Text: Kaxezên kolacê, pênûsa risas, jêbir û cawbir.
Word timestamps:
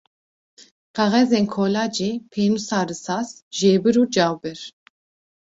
Kaxezên 0.95 1.45
kolacê, 1.53 2.09
pênûsa 2.31 2.79
risas, 2.87 3.29
jêbir 3.57 3.95
û 4.01 4.03
cawbir. 4.15 4.59